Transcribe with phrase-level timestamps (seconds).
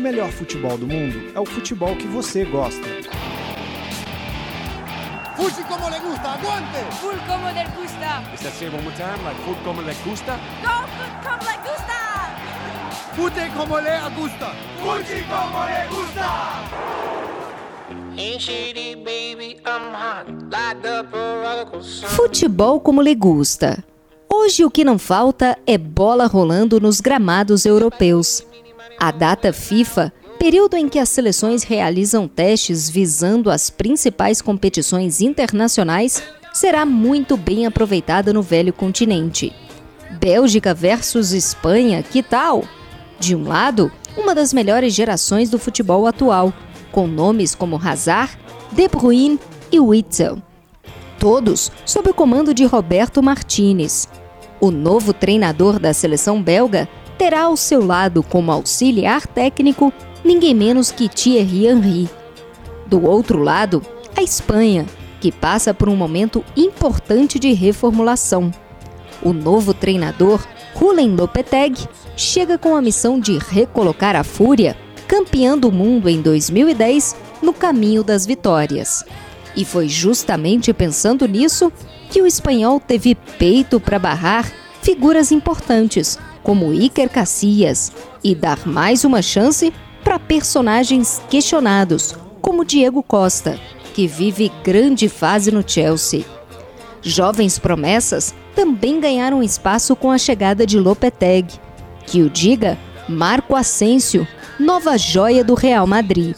[0.00, 2.88] melhor futebol do mundo é o futebol que você gosta.
[5.36, 6.78] Fuji como le gusta, aguante!
[7.00, 8.22] Full como le gusta.
[8.34, 9.22] Is that say one more time?
[9.24, 10.38] Like food como le gusta?
[10.62, 12.00] Go food como le gusta.
[13.14, 14.52] Fute como le gusta!
[14.80, 16.30] Fuji como le gusta!
[22.08, 23.84] Futebol como le gusta.
[24.28, 28.44] Hoje o que não falta é bola rolando nos gramados europeus.
[29.02, 36.22] A data FIFA, período em que as seleções realizam testes visando as principais competições internacionais,
[36.52, 39.54] será muito bem aproveitada no velho continente.
[40.20, 42.62] Bélgica versus Espanha, que tal?
[43.18, 46.52] De um lado, uma das melhores gerações do futebol atual,
[46.92, 48.36] com nomes como Hazard,
[48.70, 49.40] De Bruyne
[49.72, 50.42] e Witzel.
[51.18, 54.06] Todos sob o comando de Roberto Martinez.
[54.60, 56.86] O novo treinador da seleção belga
[57.20, 59.92] terá ao seu lado como auxiliar técnico
[60.24, 62.08] ninguém menos que Thierry Henry.
[62.86, 63.82] Do outro lado,
[64.16, 64.86] a Espanha,
[65.20, 68.50] que passa por um momento importante de reformulação.
[69.22, 70.42] O novo treinador,
[70.74, 71.86] Julen Lopetegui,
[72.16, 74.74] chega com a missão de recolocar a Fúria,
[75.06, 79.04] campeã do mundo em 2010, no caminho das vitórias.
[79.54, 81.70] E foi justamente pensando nisso
[82.08, 84.50] que o espanhol teve peito para barrar
[84.80, 93.02] figuras importantes, como Iker Casillas, e dar mais uma chance para personagens questionados, como Diego
[93.02, 93.58] Costa,
[93.94, 96.24] que vive grande fase no Chelsea.
[97.02, 101.58] Jovens promessas também ganharam espaço com a chegada de Lopetegui,
[102.06, 104.26] que o diga Marco Asensio,
[104.58, 106.34] nova joia do Real Madrid.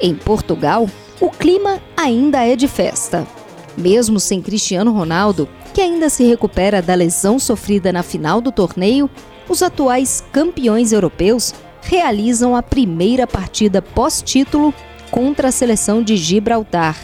[0.00, 0.88] Em Portugal,
[1.20, 3.26] o clima ainda é de festa.
[3.76, 9.10] Mesmo sem Cristiano Ronaldo, que ainda se recupera da lesão sofrida na final do torneio,
[9.48, 14.72] os atuais campeões europeus realizam a primeira partida pós-título
[15.10, 16.96] contra a seleção de Gibraltar.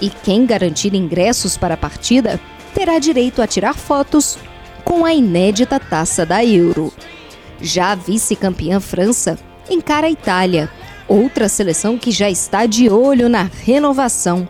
[0.00, 2.40] E quem garantir ingressos para a partida
[2.72, 4.38] terá direito a tirar fotos
[4.84, 6.92] com a inédita taça da Euro.
[7.60, 9.36] Já a vice-campeã França
[9.68, 10.70] encara a Itália,
[11.08, 14.48] outra seleção que já está de olho na renovação.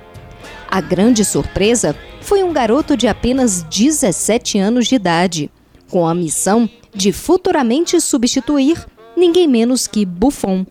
[0.70, 5.50] A grande surpresa foi um garoto de apenas 17 anos de idade,
[5.90, 8.86] com a missão de futuramente substituir
[9.16, 10.66] ninguém menos que Buffon.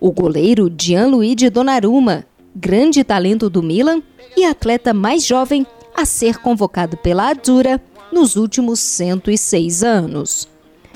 [0.00, 4.02] O goleiro Gianluigi Donnarumma, grande talento do Milan
[4.36, 5.66] e atleta mais jovem
[5.96, 7.80] a ser convocado pela Adura
[8.12, 10.48] nos últimos 106 anos.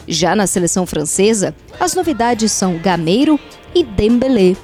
[0.07, 3.39] Já na seleção francesa, as novidades são Gameiro
[3.75, 4.57] e Dembélé.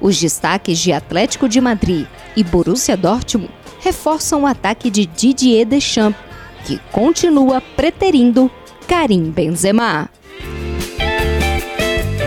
[0.00, 3.50] Os destaques de Atlético de Madrid e Borussia Dortmund
[3.86, 6.18] reforçam o ataque de Didier Deschamps,
[6.64, 8.50] que continua preterindo
[8.88, 10.10] Karim Benzema.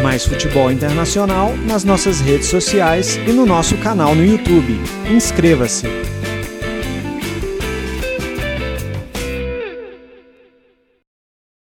[0.01, 4.79] Mais futebol internacional nas nossas redes sociais e no nosso canal no YouTube.
[5.11, 6.18] Inscreva-se!